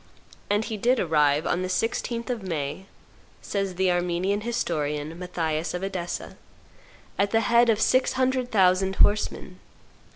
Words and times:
And 0.49 0.65
he 0.65 0.77
did 0.77 0.99
arrive 0.99 1.45
on 1.45 1.61
the 1.61 1.67
16th 1.67 2.31
of 2.31 2.41
May, 2.41 2.87
says 3.43 3.75
the 3.75 3.91
Armenian 3.91 4.41
historian, 4.41 5.19
Matthias 5.19 5.75
of 5.75 5.83
Edessa, 5.83 6.37
at 7.19 7.29
the 7.29 7.41
head 7.41 7.69
of 7.69 7.79
six 7.79 8.13
hundred 8.13 8.49
thousand 8.49 8.95
horsemen. 8.95 9.59